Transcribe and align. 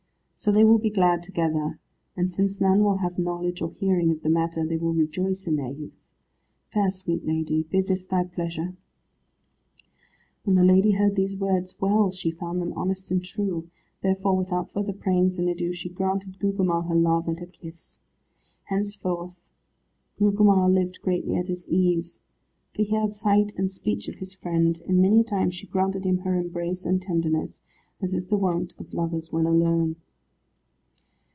So 0.43 0.51
they 0.51 0.63
will 0.63 0.79
be 0.79 0.89
glad 0.89 1.21
together, 1.21 1.77
and 2.17 2.33
since 2.33 2.59
none 2.59 2.83
will 2.83 2.97
have 2.97 3.19
knowledge 3.19 3.61
or 3.61 3.69
hearing 3.73 4.09
of 4.09 4.23
the 4.23 4.29
matter, 4.29 4.65
they 4.65 4.75
will 4.75 4.91
rejoice 4.95 5.45
in 5.45 5.55
their 5.57 5.69
youth. 5.69 6.07
Fair, 6.73 6.89
sweet 6.89 7.23
lady, 7.27 7.61
be 7.61 7.79
this 7.81 8.07
thy 8.07 8.23
pleasure?" 8.23 8.73
When 10.43 10.55
the 10.55 10.63
lady 10.63 10.93
heard 10.93 11.15
these 11.15 11.37
words 11.37 11.79
well 11.79 12.09
she 12.09 12.31
found 12.31 12.59
them 12.59 12.73
honest 12.73 13.11
and 13.11 13.23
true. 13.23 13.69
Therefore 14.01 14.35
without 14.35 14.71
further 14.71 14.93
prayings 14.93 15.37
and 15.37 15.47
ado 15.47 15.73
she 15.73 15.89
granted 15.89 16.39
Gugemar 16.39 16.87
her 16.87 16.95
love 16.95 17.27
and 17.27 17.39
her 17.39 17.45
kiss. 17.45 17.99
Henceforward 18.63 19.35
Gugemar 20.17 20.67
lived 20.73 21.03
greatly 21.03 21.35
at 21.35 21.49
his 21.49 21.67
ease, 21.69 22.19
for 22.73 22.81
he 22.81 22.95
had 22.95 23.13
sight 23.13 23.53
and 23.57 23.71
speech 23.71 24.07
of 24.07 24.15
his 24.15 24.33
friend, 24.33 24.81
and 24.87 25.03
many 25.03 25.19
a 25.19 25.23
time 25.23 25.51
she 25.51 25.67
granted 25.67 26.03
him 26.03 26.17
her 26.21 26.33
embrace 26.33 26.83
and 26.83 26.99
tenderness, 26.99 27.61
as 28.01 28.15
is 28.15 28.25
the 28.25 28.37
wont 28.37 28.73
of 28.79 28.91
lovers 28.91 29.31
when 29.31 29.45
alone. 29.45 29.97